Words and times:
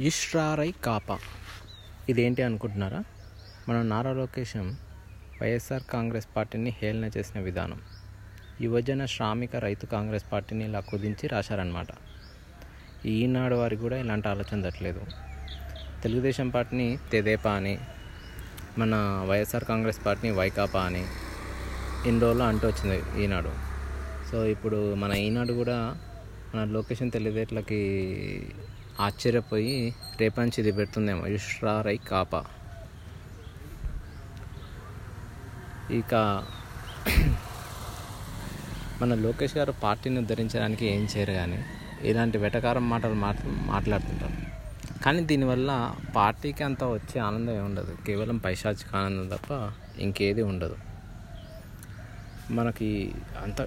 ఇష్రారై 0.00 0.74
కాపా. 0.84 1.18
ఇదేంటి 2.08 2.42
అనుకుంటున్నారా? 2.42 3.04
మన 3.68 3.82
నారా 3.82 4.12
లోకేశం 4.12 4.76
వైఎస్ఆర్ 5.42 5.82
కాంగ్రెస్ 5.82 6.28
పార్టీని 6.36 6.76
హేళన 6.82 7.10
చేసిన 7.16 7.40
విధానం. 7.40 7.80
యువజన 8.60 9.04
శ్రామిక 9.04 9.56
రైతు 9.56 9.86
కాంగ్రెస్ 9.86 10.24
పార్టీని 10.32 10.64
ఇలా 10.64 10.80
కుదించి 10.80 11.26
రాశారనమాట 11.26 11.86
ఈనాడు 13.06 13.54
వారికి 13.54 13.82
కూడా 13.82 13.98
ఇలాంటి 13.98 14.28
ఆలోచన 14.28 14.68
తట్టలేదు 14.68 15.00
తెలుగుదేశం 16.02 16.48
పార్టీని 16.48 16.98
తెదేపా 17.12 17.52
అని 17.52 17.78
మన 18.78 19.24
వైఎస్ఆర్ 19.28 19.64
కాంగ్రెస్ 19.64 20.06
పార్టీని 20.06 20.34
వైకాపా 20.34 20.80
అని 20.80 21.04
ఇన్ని 22.06 22.20
రోజులు 22.20 22.42
అంటూ 22.42 22.68
వచ్చింది 22.68 23.24
ఈనాడు. 23.24 23.52
సో 24.30 24.44
ఇప్పుడు 24.44 24.94
మన 24.94 25.12
ఈనాడు 25.12 25.52
కూడా 25.52 25.98
మన 26.54 26.64
లొకేషన్ 26.64 27.10
తెలియదేట్లకి 27.10 27.82
ఆశ్చర్యపోయి 29.00 29.94
రేపంచి 30.20 30.60
ఇది 30.60 30.72
పెడుతుందేమో. 30.72 31.26
యుష్రారై 31.26 31.96
కాపా. 31.96 32.44
ఇక 35.90 36.42
మన 39.02 39.14
లోకేష్ 39.14 39.56
గారు 39.56 39.72
పార్టీని 39.72 40.18
ఉద్ధరించడానికి 40.18 40.86
ఏం 40.86 41.08
చేయరు 41.16 41.32
కానీ 41.32 41.64
ఇలాంటి 42.02 42.38
వెటకారం 42.38 42.90
మాటలు 42.90 43.14
మాట్ 43.14 43.38
మాట్లాడుతుంటారు. 43.46 44.54
కానీ 45.02 45.20
దీనివల్ల 45.20 45.94
పార్టీకి 46.16 46.64
అంత 46.64 46.84
వచ్చే 46.84 47.20
ఆనందం 47.20 47.52
ఏమి 47.52 47.60
ఉండదు. 47.60 47.96
కేవలం 48.06 48.36
పైశాచిక 48.36 48.96
ఆనందం 48.96 49.36
తప్ప 49.36 49.72
ఇంకేది 49.98 50.42
ఉండదు. 50.42 50.76
మనకి 52.50 53.14
అంత 53.42 53.62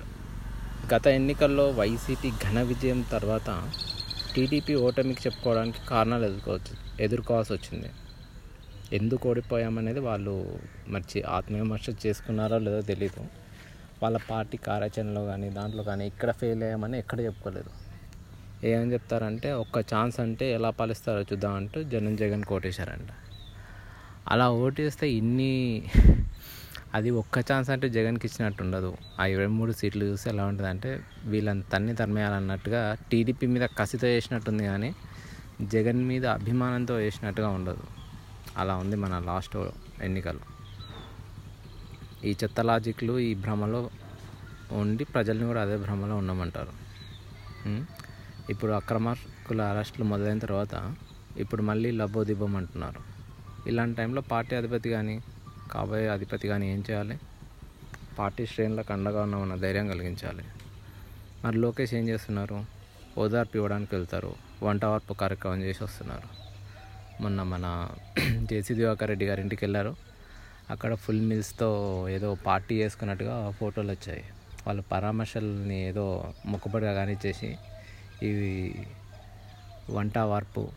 గత 0.94 1.08
ఎన్నికల్లో 1.08 1.72
వైసీపీ 1.72 2.32
ఘన 2.32 2.62
విజయం 2.62 3.02
తర్వాత 3.02 3.72
టీడీపీ 4.38 4.76
ఓటమికి 4.76 5.22
చెప్పుకోవడానికి 5.26 5.80
కారణాలు 5.90 6.26
ఎదుర్కోవచ్చు 6.26 6.74
ఎదుర్కోవాల్సి 7.04 7.54
వచ్చింది. 7.54 7.90
ఎందుకు 8.94 9.30
ఓడిపోయామనేది 9.30 10.00
వాళ్ళు 10.00 10.60
మర్చి 10.88 11.22
ఆత్మవిమర్శ 11.22 11.86
చేసుకున్నారో 12.06 12.58
లేదో 12.60 12.82
తెలీదు. 12.82 13.24
వాళ్ళ 14.04 14.18
పార్టీ 14.30 14.58
కార్యాచరణలో 14.58 15.26
కానీ 15.26 15.50
దాంట్లో 15.50 15.84
కానీ 15.84 16.08
ఇక్కడ 16.08 16.32
ఫెయిల్ 16.32 16.64
అయ్యామని 16.64 16.98
ఎక్కడ 16.98 17.20
చెప్పుకోలేదు. 17.22 17.72
ఏమని 18.68 18.94
చెప్తారంటే 18.94 19.52
ఒక్క 19.64 19.80
ఛాన్స్ 19.80 20.20
అంటే 20.20 20.46
ఎలా 20.54 20.70
పాలిస్తారో 20.70 21.22
చూద్దామంటూ 21.22 21.84
జగన్ 21.84 22.18
జగన్ 22.18 22.44
కోటేశారంట. 22.44 23.12
అలా 24.28 24.52
ఓటేస్తే 24.52 25.10
ఇన్ని 25.10 25.54
అది 26.98 27.10
ఒక్క 27.22 27.40
ఛాన్స్ 27.50 27.70
అంటే 27.74 27.88
జగన్కి 27.96 28.26
ఇచ్చినట్టు 28.30 28.62
ఉండదు 28.66 28.92
ఆ 29.22 29.24
ఇరవై 29.34 29.50
మూడు 29.58 29.72
సీట్లు 29.80 30.04
చూస్తే 30.10 30.28
ఎలా 30.34 30.44
ఉంటుంది 30.52 30.70
అంటే 30.74 30.92
వీళ్ళని 31.32 31.64
తన్ని 31.74 31.94
తరిమేయాలన్నట్టుగా 32.02 32.82
టీడీపీ 33.12 33.48
మీద 33.56 33.66
కసితో 33.80 34.08
వేసినట్టుంది 34.14 34.64
కానీ 34.72 34.90
జగన్ 35.74 36.02
మీద 36.12 36.26
అభిమానంతో 36.40 36.96
వేసినట్టుగా 37.04 37.50
ఉండదు. 37.58 37.84
అలా 38.62 38.74
ఉంది 38.84 38.98
మన 39.04 39.14
లాస్ట్ 39.30 39.58
ఎన్నికలు. 40.08 40.44
ఈ 42.28 42.32
చెత్త 42.42 42.60
లాజిక్లు 42.70 43.16
ఈ 43.28 43.32
భ్రమలో 43.44 43.82
ఉండి 44.82 45.04
ప్రజల్ని 45.14 45.46
కూడా 45.52 45.62
అదే 45.66 45.78
భ్రమలో 45.86 46.16
ఉండమంటారు. 46.22 46.74
ఇప్పుడు 48.54 48.72
అక్రమార్కుల 48.82 49.62
అరెస్టులు 49.72 50.06
మొదలైన 50.12 50.40
తర్వాత 50.46 50.76
ఇప్పుడు 51.44 51.62
మళ్ళీ 51.70 51.90
లబ్బో 52.02 52.22
దిబ్బమంటున్నారు 52.30 53.02
ఇలాంటి 53.70 53.96
టైంలో 54.00 54.22
పార్టీ 54.32 54.54
అధిపతి 54.60 54.90
కానీ 54.96 55.16
కాబోయే 55.72 56.08
అధిపతి 56.08 56.48
కానీ 56.48 56.74
ఏం 56.74 56.84
చేయాలి? 56.92 57.18
పార్టీ 58.20 58.46
శ్రేణులకు 58.46 58.94
అండగా 58.94 59.22
ఉన్నామన్న 59.24 59.56
ధైర్యం 59.56 59.88
కలిగించాలి. 59.88 60.44
మరి 61.46 61.58
లోకేష్ 61.58 61.94
ఏం 61.94 62.10
చేస్తున్నారు? 62.10 62.66
ఓదార్పు 63.18 63.58
ఇవ్వడానికి 63.58 63.96
వెళ్తారు. 63.96 64.36
వంట 64.64 64.86
వార్పు 64.86 65.14
కార్యక్రమం 65.14 65.62
చేసి 65.62 65.84
వస్తున్నారు. 65.84 66.28
మొన్న 67.22 67.44
మన 67.44 67.90
జేసీ 68.50 68.74
దివాకర్ 68.74 69.10
రెడ్డి 69.10 69.26
గారి 69.26 69.42
ఇంటికి 69.42 69.66
వెళ్ళారు. 69.66 69.96
అక్కడ 70.70 70.94
ఫుల్ 70.96 71.22
మీల్స్తో 71.22 71.70
ఏదో 72.10 72.38
పార్టీ 72.46 72.76
చేసుకున్నట్టుగా 72.82 73.52
ఫోటోలు 73.52 73.92
వచ్చాయి. 73.92 74.24
వాళ్ళ 74.68 74.82
పరామర్శల్ని 74.82 75.88
ఏదో 75.88 76.34
మొక్కుబడిగా 76.46 76.94
కానీ 76.94 77.18
చేసి 77.26 77.58
ఇవి 78.24 78.76
వంట 79.90 80.18
వార్పు 80.18 80.70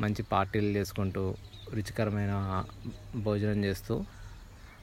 మంచి 0.00 0.22
పార్టీలు 0.22 0.66
చేసుకుంటూ 0.66 1.36
రుచికరమైన 1.74 2.64
భోజనం 3.16 3.64
చేస్తూ 3.64 4.04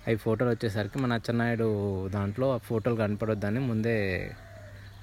అవి 0.08 0.16
ఫోటోలు 0.16 0.50
వచ్చేసరికి 0.50 1.00
మన 1.00 1.14
అచ్చెన్నాయుడు 1.14 1.68
దాంట్లో 2.08 2.54
ఆ 2.54 2.58
ఫోటోలు 2.58 2.96
కనపడొద్దని 2.96 3.60
ముందే 3.60 4.34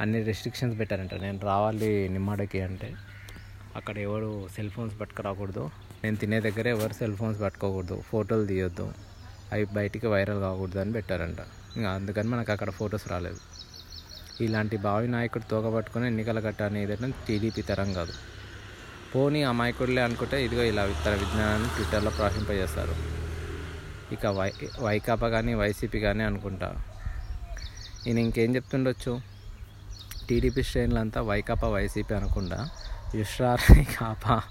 అన్ని 0.01 0.23
రెస్ట్రిక్షన్స్ 0.23 0.79
పెట్టారంట. 0.79 1.15
నేను 1.15 1.39
రావాలి 1.39 2.09
నిమ్మాడకి 2.09 2.61
అంటే 2.61 2.95
అక్కడ 3.77 3.99
ఎవరు 3.99 4.49
సెల్ 4.57 4.71
ఫోన్స్ 4.71 5.01
పట్టుకురాకూడదు. 5.01 5.71
నేను 6.05 6.17
తినే 6.17 6.41
దగ్గర 6.41 6.69
ఎవరు 6.69 6.93
సెల్ 6.93 7.17
ఫోన్స్ 7.17 7.41
పట్టుకోకూడదు. 7.41 8.01
ఫోటోలు 8.01 8.47
తీయొద్దు. 8.47 8.93
అవి 9.53 9.65
బయటికి 9.65 10.07
వైరల్ 10.07 10.41
కాకూడదు 10.41 10.79
అని 10.79 10.93
పెట్టారంట. 10.93 11.39
ఇంకా 11.77 11.91
అందుకని 11.91 12.29
మనకు 12.29 12.53
అక్కడ 12.53 12.71
ఫొటోస్ 12.71 13.09
రాలేదు. 13.09 13.41
ఇలాంటి 14.41 14.77
భావి 14.77 15.09
నాయకుడు 15.09 15.45
తోగబట్టుకుని 15.51 16.07
ఎన్నికల 16.07 16.49
గట్ట 16.49 16.63
అనేది 16.63 17.13
టీడీపీ 17.29 17.63
తరం 17.63 17.93
కాదు. 17.93 18.36
పోనీ 19.15 19.43
అమాయకుడులే 19.43 20.03
అనుకుంటే 20.03 20.45
ఇదిగో 20.45 20.63
ఇలా 20.63 20.83
తన 21.07 21.11
విజ్ఞానాన్ని 21.11 21.69
ట్విట్టర్లో 21.69 22.11
ప్రవహింపజేస్తారు. 22.11 22.95
ఇక 24.13 24.27
వై 24.27 24.53
వైకాపా 24.81 25.29
కానీ 25.29 25.55
వైసీపీ 25.55 26.01
కానీ 26.01 26.25
అనుకుంటా. 26.25 26.83
ఈయన 28.07 28.19
ఇంకేం 28.19 28.57
చెప్తుండొచ్చు? 28.57 29.21
టీడీపీ 30.29 30.63
శ్రేణులంతా 30.63 31.23
వైకాపా 31.23 31.69
వైసీపీ 31.69 32.15
అనుకుండా 32.15 32.69
యుష్రారే 33.15 33.87
కాపా 34.01 34.43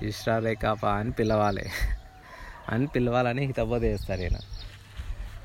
యుష్రారే 0.00 0.54
కాపా 0.54 0.92
అని 0.92 1.12
పిలవాలి. 1.12 1.70
అని 2.68 2.86
పిలవాలని 2.86 3.46
హితబోధ 3.46 3.84
చేస్తారు 3.84 4.20
ఈయన. 4.20 4.38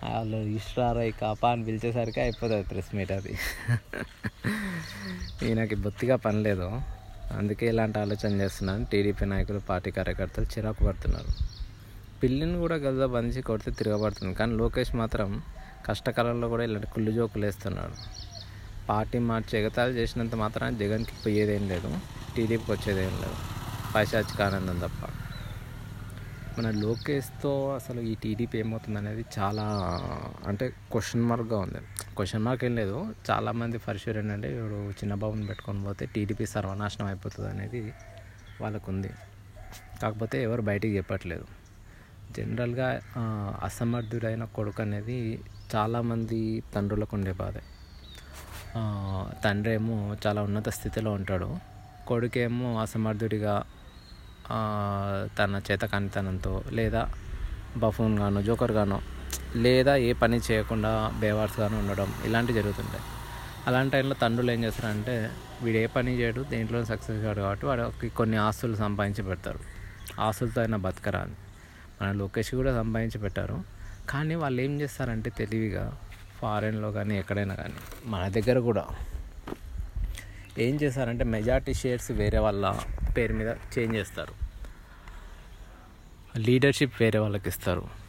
వాళ్ళు 0.04 0.38
ఇష్రారై 0.38 1.12
కాపా 1.12 1.52
అని 1.52 1.66
పిలిచేసరికి 1.66 2.22
అయిపోతుంది 2.22 2.68
ప్రెస్ 2.68 2.96
మీట్ 2.96 3.12
అది. 3.12 3.38
ఈయనకి 5.44 5.76
బొత్తిగా 5.76 6.16
పని 6.16 6.44
లేదు. 6.44 6.82
అందుకే 7.32 7.68
ఇలాంటి 7.68 8.00
ఆలోచన 8.00 8.42
చేస్తున్నాను. 8.42 8.86
టీడీపీ 8.86 9.26
నాయకులు 9.26 9.60
పార్టీ 9.60 9.92
కార్యకర్తలు 9.92 10.46
చిరాకు 10.46 10.84
పడుతున్నారు. 10.84 11.56
పిల్లిని 12.24 12.58
కూడా 12.58 12.76
గల్దా 12.76 13.06
బంధించి 13.06 13.42
కొడితే 13.42 13.72
తిరగబడుతుంది. 13.72 14.34
కానీ 14.34 14.54
లోకేష్ 14.54 14.96
మాత్రం 14.96 15.42
కష్టకాలంలో 15.86 16.50
కూడా 16.50 16.64
ఇలాంటి 16.64 16.88
కుళ్ళు 16.88 17.12
జోకులు 17.12 17.46
వేస్తున్నాడు. 17.46 18.26
పార్టీ 18.90 19.20
మార్చి 19.20 19.60
ఎగతాలు 19.60 19.92
చేసినంత 19.92 20.36
మాత్రం 20.36 20.78
జగన్కి 20.78 21.12
పోయేదేం 21.26 21.68
లేదు. 21.68 21.98
టీడీపీకి 22.36 22.72
వచ్చేదేం 22.72 23.14
లేదు. 23.22 23.36
పైశాచిక 23.96 24.42
ఆనందం 24.42 24.80
తప్ప. 24.80 25.10
మన 26.60 26.72
లోకేష్తో 26.72 27.76
అసలు 27.76 28.02
ఈ 28.02 28.16
టీడీపీ 28.16 28.58
ఏమవుతుంది 28.58 28.98
అనేది 28.98 29.26
చాలా 29.40 29.64
అంటే 30.48 30.68
క్వశ్చన్ 30.68 31.24
మార్క్గా 31.24 31.60
ఉంది. 31.60 31.78
క్వశ్చన్ 32.18 32.44
మార్క్ 32.48 32.64
ఏం 32.68 32.74
లేదు. 32.82 32.98
చాలామంది 33.30 33.78
పరిశీలన 33.86 34.20
ఏంటంటే 34.24 34.50
ఇప్పుడు 34.56 34.78
చిన్నబాబుని 35.00 35.46
పెట్టుకొని 35.50 35.82
పోతే 35.88 36.04
టీడీపీ 36.14 36.46
సర్వనాశనం 36.54 37.08
అయిపోతుంది 37.12 37.48
అనేది 37.54 37.82
వాళ్ళకు 38.62 38.88
ఉంది 38.94 39.12
కాకపోతే 40.02 40.38
ఎవరు 40.48 40.64
బయటికి 40.70 40.94
చెప్పట్లేదు. 40.98 41.46
జనరల్గా 42.36 42.88
అసమర్థుడైన 43.68 44.44
కొడుకు 44.58 44.82
అనేది 44.86 45.18
చాలామంది 45.74 46.40
తండ్రులకు 46.74 47.14
ఉండే 47.18 47.34
బాధ. 47.42 47.56
తండ్రి 49.44 49.74
ఏమో 49.80 49.98
చాలా 50.24 50.40
ఉన్నత 50.48 50.70
స్థితిలో 50.78 51.12
ఉంటాడు. 51.20 51.50
కొడుకేమో 52.10 52.70
అసమర్థుడిగా 52.86 53.56
తన 55.38 55.38
తన 55.38 55.62
చేతకానితనంతో 55.68 56.54
లేదా 56.78 57.04
బఫూన్ 57.84 58.16
గాను 58.22 58.42
జోకర్ 58.48 58.74
గాను 58.78 58.98
లేదా 59.56 59.96
ఏ 59.96 60.14
పని 60.14 60.40
చేయకుండా 60.52 61.14
బేవార్స్గానే 61.20 61.78
ఉండడం 61.78 62.14
ఇలాంటివి 62.26 62.58
జరుగుతుంటాయి. 62.58 63.02
అలాంటి 63.68 63.94
టైంలో 63.94 64.16
తండ్రులు 64.22 64.52
ఏం 64.52 64.64
చేస్తారంటే 64.64 65.30
వీడు 65.62 65.78
ఏ 65.78 65.86
పని 65.86 66.20
చేయడు 66.20 66.42
దేంట్లో 66.42 66.86
సక్సెస్ 66.86 67.24
కాడు 67.24 67.42
కాబట్టి 67.42 67.66
వాడికి 67.66 68.10
కొన్ని 68.10 68.38
ఆస్తులు 68.38 68.76
సంపాదించి 68.76 69.24
పెడతారు. 69.24 69.60
ఆస్తులతో 70.20 70.62
అయినా 70.62 70.78
బతకరా 70.78 71.20
అని. 71.20 71.32
మన 72.02 72.12
లోకేష్ 72.12 72.56
కూడా 72.56 72.76
సంపాదించి 72.76 73.20
పెట్టారు. 73.20 73.64
కానీ 74.10 74.36
వాళ్ళు 74.36 74.62
ఏం 74.62 74.82
చేస్తారంటే 74.82 75.30
తెలివిగా 75.30 76.00
ఫారెన్లో 76.42 76.92
కానీ 76.92 77.20
ఎక్కడైనా 77.20 77.56
కానీ 77.56 77.74
మన 78.06 78.28
దగ్గర 78.28 78.60
కూడా 78.60 78.86
ఏం 80.58 80.76
చేస్తారంటే 80.76 81.24
మెజార్టీ 81.24 81.74
షేర్స్ 81.74 82.12
వేరే 82.12 82.40
వాళ్ళ 82.40 82.76
పేరు 83.18 83.34
మీద 83.34 83.48
చేంజ్ 83.48 83.96
చేస్తారు. 83.96 84.34
లీడర్షిప్ 86.38 86.94
వేరే 87.02 87.20
వాళ్ళకి 87.20 87.50
ఇస్తారు. 87.50 88.05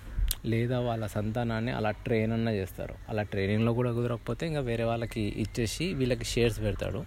లేదా 0.53 0.79
వాళ్ళ 0.89 1.05
సంతానాన్ని 1.17 1.73
అలా 1.79 1.91
ట్రైన్ 2.07 2.33
అన్న 2.37 2.49
చేస్తారు. 2.59 2.95
అలా 3.11 3.23
ట్రైనింగ్లో 3.33 3.73
కూడా 3.79 3.91
కుదరకపోతే 3.97 4.43
ఇంకా 4.51 4.63
వేరే 4.71 4.85
వాళ్ళకి 4.91 5.23
ఇచ్చేసి 5.45 5.87
వీళ్ళకి 6.01 6.27
షేర్స్ 6.33 6.59
పెడతాడు. 6.67 7.01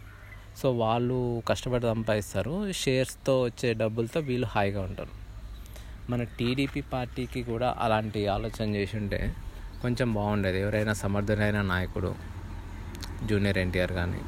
సో 0.62 0.70
వాళ్ళు 0.84 1.18
కష్టపడి 1.50 1.86
సంపాదిస్తారు. 1.94 2.56
షేర్స్తో 2.82 3.36
వచ్చే 3.48 3.70
డబ్బులతో 3.82 4.20
వీళ్ళు 4.30 4.48
హాయిగా 4.56 4.82
ఉంటారు. 4.90 5.14
మన 6.12 6.22
టీడీపీ 6.38 6.82
పార్టీకి 6.94 7.42
కూడా 7.52 7.70
అలాంటి 7.86 8.22
ఆలోచన 8.36 8.68
చేసి 8.76 8.96
ఉంటే 9.02 9.20
కొంచెం 9.82 10.10
బాగుండేది. 10.18 10.60
ఎవరైనా 10.66 10.94
సమర్థుడైన 11.04 11.60
నాయకుడు 11.74 12.12
జూనియర్ 13.30 13.60
ఎన్టీఆర్ 13.66 13.94
కానీ 14.02 14.22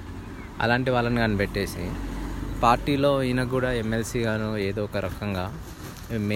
అలాంటి 0.63 0.89
వాళ్ళని 0.95 1.19
కానీ 1.23 1.35
పెట్టేసి 1.41 1.85
పార్టీలో 2.63 3.11
ఈయన 3.27 3.43
కూడా 3.55 3.69
ఎమ్మెల్సీ 3.83 4.19
గాను 4.25 4.49
ఏదో 4.69 4.81
ఒక 4.87 4.97
రకంగా 5.05 5.45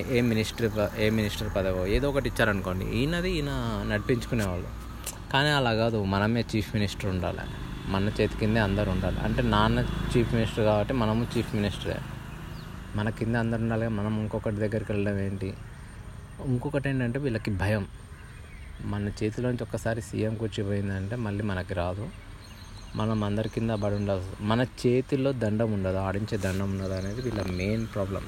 ఏ 0.10 0.22
మినిస్టర్ 0.22 1.00
ఏ 1.00 1.10
మినిస్టర్ 1.10 1.56
పదవో 1.56 1.86
ఏదో 1.86 2.10
ఒకటి 2.10 2.30
ఇచ్చారనుకోండి 2.30 2.86
ఈయనది 2.86 3.32
ఈయన 3.32 3.48
నడిపించుకునేవాళ్ళు. 3.92 4.68
కానీ 5.34 5.50
అలా 5.50 5.74
కాదు 5.74 6.04
మనమే 6.04 6.46
చీఫ్ 6.56 6.76
మినిస్టర్ 6.76 7.06
ఉండాలి. 7.06 7.40
మన 7.86 8.12
చేతి 8.22 8.38
కిందే 8.38 8.60
అందరు 8.60 8.90
ఉండాలి. 8.90 9.20
అంటే 9.20 9.42
నాన్న 9.42 9.80
చీఫ్ 9.80 10.34
మినిస్టర్ 10.34 10.66
కాబట్టి 10.66 10.94
మనము 10.94 11.28
చీఫ్ 11.38 11.56
మినిస్టరే. 11.56 11.98
మన 12.96 13.10
కింద 13.10 13.36
అందరు 13.36 13.62
ఉండాలి 13.62 13.88
మనం 13.88 14.20
ఇంకొకటి 14.20 14.56
దగ్గరికి 14.56 14.92
వెళ్ళడం 14.92 15.20
ఏంటి? 15.20 15.54
ఇంకొకటి 16.46 16.90
ఏంటంటే 16.90 17.20
వీళ్ళకి 17.20 17.52
భయం. 17.52 17.88
మన 18.86 19.10
చేతిలోంచి 19.10 19.64
ఒక్కసారి 19.64 20.02
సీఎం 20.02 20.36
కూర్చిపోయిందంటే 20.36 21.16
మళ్ళీ 21.16 21.44
మనకి 21.44 21.74
రాదు. 21.74 22.10
మనం 22.96 23.24
అందరి 23.24 23.50
కింద 23.50 23.70
పడి 23.70 23.96
ఉండాలి 23.96 24.24
మన 24.42 24.62
చేతిలో 24.62 25.32
దండం 25.32 25.74
ఉండదు 25.74 25.98
ఆడించే 25.98 26.38
దండం 26.38 26.72
ఉండదు 26.72 26.94
అనేది 26.94 27.22
వీళ్ళ 27.22 27.42
మెయిన్ 27.42 27.88
ప్రాబ్లం. 27.94 28.22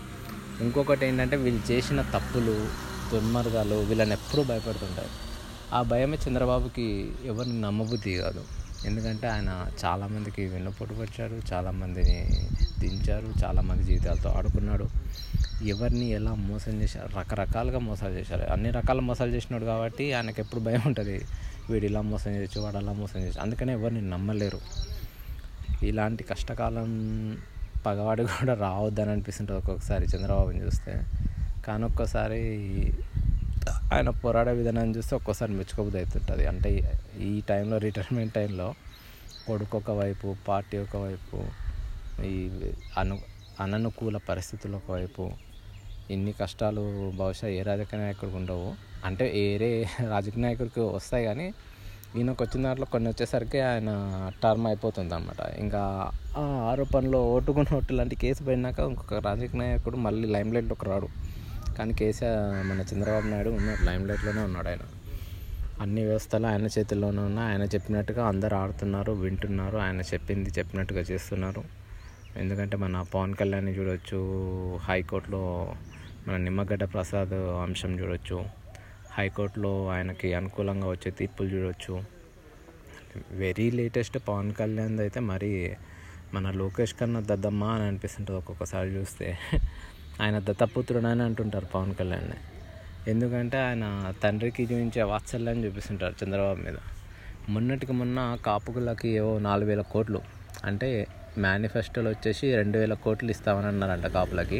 ఇంకొకటి 0.61 1.05
ఏంటంటే 1.05 1.35
వీళ్ళు 1.35 1.71
చేసిన 1.71 2.01
తప్పులు 2.01 2.67
దుర్మార్గాలు 3.13 3.75
వీళ్ళని 3.75 4.11
ఎప్పుడూ 4.11 4.43
భయపడుతుంటారు. 4.43 5.27
ఆ 5.73 5.81
భయమే 5.81 6.17
చంద్రబాబుకి 6.29 7.11
ఎవరిని 7.25 7.61
నమ్మబుద్ధి 7.61 8.13
కాదు. 8.13 8.43
ఎందుకంటే 8.85 9.27
ఆయన 9.27 9.65
చాలామందికి 9.85 10.45
వెన్నుపోటు 10.45 10.93
చాలామందిని 11.53 12.47
దించారు 12.79 13.27
చాలామంది 13.45 13.83
జీవితాలతో 13.83 14.29
ఆడుకున్నాడు. 14.29 14.85
ఎవరిని 15.63 16.09
ఎలా 16.09 16.33
మోసం 16.33 16.81
చేశారు 16.81 17.19
రకరకాలుగా 17.19 17.79
మోసాలు 17.79 18.13
చేశారు. 18.13 18.51
అన్ని 18.51 18.69
రకాల 18.69 18.99
మోసాలు 18.99 19.31
చేసినాడు 19.31 19.65
కాబట్టి 19.65 20.13
ఆయనకి 20.13 20.41
ఎప్పుడు 20.41 20.61
భయం 20.61 20.81
ఉంటుంది. 20.85 21.25
వీడు 21.69 21.85
ఇలా 21.85 22.01
మోసం 22.01 22.31
చేయొచ్చు 22.31 22.61
వాడు 22.61 22.77
అలా 22.77 22.93
మోసం 22.93 23.19
చేయొచ్చు. 23.19 23.41
అందుకనే 23.41 23.73
ఎవరిని 23.73 24.09
నమ్మలేరు. 24.09 24.59
ఇలాంటి 25.83 26.23
కష్టకాలం 26.23 27.37
పగవాడు 27.85 28.23
కూడా 28.23 28.53
రావద్దని 28.53 29.11
అనిపిస్తుంటుంది 29.11 29.59
ఒక్కొక్కసారి 29.59 30.05
చంద్రబాబుని 30.05 30.59
చూస్తే. 30.65 30.93
కానీ 31.65 31.83
ఒక్కోసారి 31.83 32.41
ఆయన 33.93 34.09
పోరాడే 34.09 34.51
విధానాన్ని 34.51 34.97
చూస్తే 34.97 35.15
ఒక్కోసారి 35.15 35.51
మెచ్చుకోబుద్ధి 35.51 35.97
అవుతుంటుంది 35.99 36.45
అంటే 36.45 36.69
ఈ 37.19 37.31
టైంలో 37.49 37.77
రిటైర్మెంట్ 37.77 38.33
టైంలో 38.33 38.67
కొడుకు 39.47 39.77
ఒకవైపు 39.77 40.35
పార్టీ 40.47 40.77
ఒకవైపు 40.77 41.37
ఈ 42.23 42.35
అను 42.97 43.17
అననుకూల 43.61 44.17
పరిస్థితులు 44.29 44.75
ఒకవైపు 44.77 45.23
ఇన్ని 46.11 46.33
కష్టాలు 46.33 47.11
బహుశా 47.15 47.47
ఏ 47.47 47.61
రాజకీయ 47.61 47.99
నాయకుడికి 47.99 48.37
ఉండవు. 48.37 48.67
అంటే 49.05 49.25
ఏరే 49.37 49.71
రాజకీయ 50.09 50.41
నాయకుడికి 50.43 50.79
వస్తాయి 50.79 51.25
కానీ 51.25 51.47
ఈయనకు 52.17 52.43
వచ్చిన 52.43 52.63
దాంట్లో 52.63 52.85
కొన్ని 52.85 53.09
వచ్చేసరికి 53.09 53.59
ఆయన 53.59 53.89
టర్మ్ 54.43 54.67
అయిపోతుంది 54.67 55.15
అనమాట 55.15 55.59
ఇంకా 55.59 56.11
ఆ 56.37 56.41
ఆరోపణలో 56.71 57.23
ఓటుకున్న 57.23 57.77
ఓటు 57.77 57.93
లాంటి 57.93 58.15
కేసు 58.15 58.43
పడినాక 58.43 58.79
ఇంకొక 58.79 59.13
రాజకీయ 59.13 59.59
నాయకుడు 59.59 59.97
మళ్ళీ 59.97 60.27
లైమ్ 60.27 60.53
లైట్లోకి 60.53 60.85
రాడు. 60.85 61.07
కానీ 61.77 61.93
కేసీఆర్ 61.93 62.67
మన 62.67 62.85
చంద్రబాబు 62.93 63.27
నాయుడు 63.27 63.49
ఉన్నాడు 63.49 63.85
లైమ్ 63.85 64.07
లైట్లోనే 64.07 64.41
ఉన్నాడు 64.41 64.67
ఆయన. 64.67 64.79
అన్ని 65.81 66.03
వ్యవస్థలు 66.03 66.47
ఆయన 66.47 66.65
చేతుల్లోనే 66.65 67.21
ఉన్నా 67.21 67.41
ఆయన 67.41 67.63
చెప్పినట్టుగా 67.63 68.27
అందరు 68.27 68.55
ఆడుతున్నారు 68.55 69.11
వింటున్నారు. 69.11 69.77
ఆయన 69.77 70.01
చెప్పింది 70.01 70.49
చెప్పినట్టుగా 70.57 70.99
చేస్తున్నారు. 70.99 71.63
ఎందుకంటే 72.37 72.77
మన 72.77 73.05
పవన్ 73.13 73.35
కళ్యాణ్ని 73.35 73.71
చూడొచ్చు 73.71 74.19
హైకోర్టులో 74.77 75.73
మన 76.27 76.37
నిమ్మగడ్డ 76.37 76.83
ప్రసాద్ 76.83 77.33
అంశం 77.33 77.99
చూడొచ్చు. 77.99 78.66
హైకోర్టులో 79.17 79.89
ఆయనకి 79.89 80.33
అనుకూలంగా 80.33 80.87
వచ్చే 80.87 81.11
తీర్పులు 81.11 81.47
చూడొచ్చు. 81.49 81.93
వెరీ 83.31 83.71
లేటెస్ట్ 83.71 84.17
పవన్ 84.27 84.53
కళ్యాణ్ 84.53 84.99
అయితే 84.99 85.19
మరి 85.19 85.51
మన 86.33 86.51
లోకేష్ 86.51 86.93
కన్నా 86.93 87.19
దద్దమ్మ 87.19 87.63
అని 87.63 87.83
అనిపిస్తుంటుంది 87.83 88.37
ఒక్కొక్కసారి 88.39 88.89
చూస్తే. 88.89 89.27
ఆయన 90.21 90.39
దత్తపుత్రుడు 90.39 91.07
అని 91.07 91.23
అంటుంటారు 91.23 91.65
పవన్ 91.65 91.93
కళ్యాణ్ 91.93 92.29
ఎందుకంటే 93.07 93.57
ఆయన 93.57 94.13
తండ్రికి 94.23 94.63
చూపించే 94.63 95.03
వాత్సల్యాన్ని 95.03 95.65
చూపిస్తుంటారు 95.67 96.15
చంద్రబాబు 96.23 96.59
మీద. 96.59 96.77
మొన్నటికి 97.49 97.91
మొన్న 97.91 98.37
కాపుకులకి 98.45 99.09
ఏవో 99.09 99.39
నాలుగు 99.39 99.69
వేల 99.69 99.81
కోట్లు 99.81 100.21
అంటే 100.65 101.07
మేనిఫెస్టోలు 101.37 102.09
వచ్చేసి 102.09 102.55
రెండు 102.55 102.77
వేల 102.77 102.93
కోట్లు 102.93 103.31
ఇస్తామని 103.31 103.67
అన్నారంట 103.67 104.05
కాపులకి. 104.05 104.59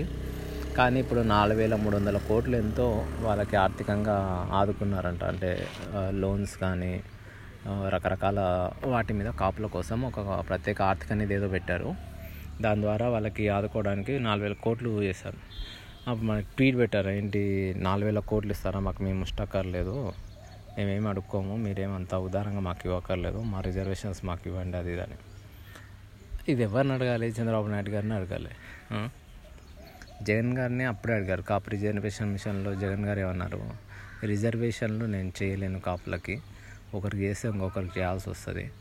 కానీ 0.78 1.00
ఇప్పుడు 1.00 1.20
నాలుగు 1.20 1.58
వేల 1.58 1.76
మూడు 1.76 1.96
వందల 1.96 2.18
కోట్లు 2.18 2.56
ఎంతో 2.56 3.08
వాళ్ళకి 3.20 3.56
ఆర్థికంగా 3.56 4.16
ఆదుకున్నారంట. 4.54 5.24
అంటే 5.24 5.68
లోన్స్ 6.10 6.58
కానీ 6.58 7.04
రకరకాల 7.68 8.40
వాటి 8.86 9.14
మీద 9.14 9.30
కాపుల 9.30 9.66
కోసం 9.66 10.02
ఒక 10.02 10.46
ప్రత్యేక 10.50 10.82
ఆర్థిక 10.82 11.12
అనేది 11.12 11.34
ఏదో 11.34 11.48
పెట్టారు. 11.48 11.96
దాని 12.62 12.82
ద్వారా 12.82 13.10
వాళ్ళకి 13.10 13.50
ఆదుకోవడానికి 13.50 14.20
నాలుగు 14.20 14.44
వేల 14.44 14.54
కోట్లు 14.54 15.04
చేశారు. 15.04 15.40
అప్పుడు 16.10 16.28
మనకి 16.28 16.48
ట్వీట్ 16.58 16.78
పెట్టారు 16.78 17.10
ఏంటి 17.10 17.44
నాలుగు 17.78 18.06
వేల 18.06 18.20
కోట్లు 18.20 18.52
ఇస్తారా? 18.52 18.80
మాకు 18.80 19.04
మేము 19.04 19.22
ఇష్టక్కర్లేదు 19.22 20.14
మేమేమి 20.78 21.08
అడుక్కోము. 21.08 21.56
మీరేమంత 21.58 22.16
ఉదారంగా 22.16 22.60
మాకు 22.60 22.82
ఇవ్వక్కర్లేదు. 22.86 23.40
మా 23.54 23.62
రిజర్వేషన్స్ 23.62 24.26
మాకు 24.26 24.42
ఇవ్వండి 24.46 24.78
అది 24.78 24.92
ఇది 24.92 25.02
అని. 25.02 25.18
ఇది 26.52 26.64
ఎవరిని 26.64 26.94
అడగాలి? 26.94 27.28
చంద్రబాబు 27.28 27.68
నాయుడు 27.68 27.90
గారిని 27.90 28.14
అడగాలి. 28.14 28.52
జగన్ 30.24 30.58
గారిని 30.58 30.84
అప్పుడే 30.84 31.14
అడిగారు. 31.14 31.42
కాపు 31.42 31.70
రిజర్వేషన్ 31.70 32.32
మిషన్లో 32.32 32.76
జగన్ 32.76 33.06
గారు 33.06 33.20
ఏమన్నారు? 33.20 33.74
రిజర్వేషన్లు 34.26 35.06
నేను 35.06 35.32
చేయలేను 35.44 35.80
కాపులకి. 35.80 36.42
ఒకరికి 36.94 37.24
చేస్తే 37.24 37.48
ఇంకొకరికి 37.48 38.00
చేయాల్సి 38.00 38.30
వస్తుంది. 38.30 38.72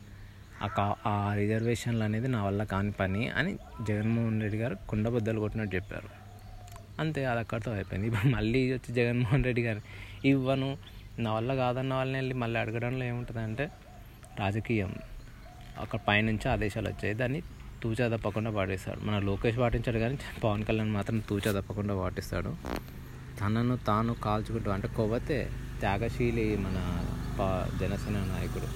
ఆ 0.63 0.67
కా 0.67 0.95
ఆ 1.05 1.33
రిజర్వేషన్లు 1.33 2.03
అనేది 2.03 2.27
నా 2.27 2.43
వల్ల 2.43 2.63
కాని 2.63 2.91
పని 2.91 3.29
అని 3.29 3.57
జగన్మోహన్ 3.81 4.41
రెడ్డి 4.41 4.57
గారు 4.57 4.77
కుండబద్దలు 4.89 5.39
కొట్టినట్టు 5.39 5.75
చెప్పారు. 5.75 6.09
అంతే 6.99 7.25
అది 7.25 7.39
అక్కడితో 7.39 7.73
అయిపోయింది. 7.73 8.07
ఇప్పుడు 8.07 8.27
మళ్ళీ 8.27 8.73
వచ్చి 8.73 8.93
జగన్మోహన్ 8.93 9.43
రెడ్డి 9.43 9.63
గారు 9.63 9.81
ఇవ్వను 10.25 10.77
నా 11.19 11.33
వల్ల 11.33 11.55
కాదన్న 11.55 11.93
వాళ్ళని 11.93 12.17
వెళ్ళి 12.17 12.33
మళ్ళీ 12.33 12.59
అడగడంలో 12.59 13.05
ఏముంటుంది 13.05 13.39
అంటే 13.39 13.69
రాజకీయం. 14.39 14.95
అక్కడ 15.79 15.99
పైనుంచి 16.07 16.49
ఆదేశాలు 16.49 16.89
వచ్చాయి. 16.89 17.13
దాన్ని 17.13 17.41
తూచా 17.83 18.17
తప్పకుండా 18.17 18.51
పాటిస్తాడు. 18.51 18.99
మన 19.05 19.19
లోకేష్ 19.19 19.57
పాటించాడు 19.57 19.99
కానీ 19.99 20.19
పవన్ 20.43 20.63
కళ్యాణ్ 20.65 20.91
మాత్రం 20.91 21.19
తూచా 21.19 21.59
తప్పకుండా 21.59 21.95
పాటిస్తాడు. 21.95 22.55
తనను 23.41 23.77
తాను 23.87 24.13
కాల్చుకుంటూ 24.13 24.71
అంటే 24.71 24.87
కొవ్వతే 24.87 25.51
త్యాగశీలి 25.79 26.57
మన 26.57 26.77
పా 27.39 27.47
జనసేన 27.79 28.13
నాయకుడు. 28.13 28.69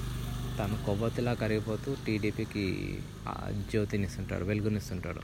తను 0.57 0.85
కొవ్వతిలా 0.85 1.33
కరిగిపోతూ 1.33 1.95
టీడీపీకి 2.07 2.99
జ్యోతినిస్తుంటాడు 3.71 4.43
వెలుగునిస్తుంటాడు. 4.43 5.21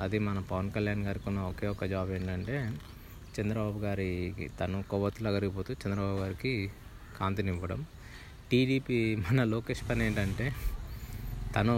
అది 0.00 0.18
మన 0.18 0.38
పవన్ 0.50 0.70
కళ్యాణ్ 0.70 1.02
గారికి 1.04 1.28
ఉన్న 1.28 1.40
ఒకే 1.40 1.66
ఒక 1.66 1.84
జాబ్ 1.84 2.10
ఏంటంటే 2.10 2.70
చంద్రబాబు 3.40 3.78
గారికి 3.78 4.50
తను 4.60 4.84
కొవ్వతిలా 4.90 5.30
కరిగిపోతూ 5.30 5.74
చంద్రబాబు 5.74 6.18
గారికి 6.18 6.70
కాంతినివ్వడం. 7.20 7.86
టీడీపీ 8.50 9.16
మన 9.16 9.44
లోకేష్ 9.44 9.90
పని 9.90 10.06
ఏంటంటే 10.06 10.52
తను 11.56 11.76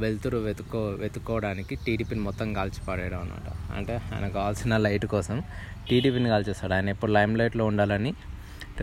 వెళ్తురు 0.00 0.38
వెతుక్కో 0.38 0.80
వెతుక్కోవడానికి 1.02 1.74
టీడీపీని 1.74 2.20
మొత్తం 2.20 2.52
కాల్చి 2.52 2.80
పాడేయడం 2.88 3.20
అనమాట 3.20 3.48
అంటే 3.76 3.94
ఆయన 4.14 4.28
కావాల్సిన 4.28 4.76
లైట్ 4.76 5.06
కోసం 5.06 5.42
టీడీపీని 5.90 6.28
కాల్చేస్తాడు. 6.28 6.72
ఆయన 6.72 6.88
ఎప్పుడు 6.88 7.12
లైమ్ 7.12 7.38
లైట్లో 7.38 7.64
ఉండాలని 7.64 8.14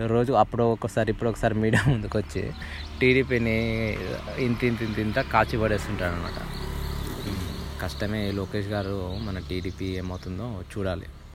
రోజు 0.08 0.34
అప్పుడు 0.34 0.63
ఒకసారి 0.63 1.12
ఇప్పుడు 1.12 1.29
ఒకసారి 1.29 1.55
మీడియా 1.55 1.84
ముందుకు 1.91 2.17
వచ్చి 2.17 2.43
టీడీపీని 3.01 3.58
ఇంటి 4.38 4.67
ఇంటి 4.67 4.84
ఇంటి 4.86 5.01
ఇంత 5.01 5.20
కాచి 5.20 5.58
పడేస్తుంటాడు 5.58 6.13
అనమాట 6.13 6.39
కష్టమే 7.82 8.32
లోకేష్ 8.32 8.67
గారు 8.67 8.96
మన 9.22 9.39
టీడీపీ 9.50 9.86
ఏమవుతుందో 9.86 10.48
చూడాలి. 10.72 11.08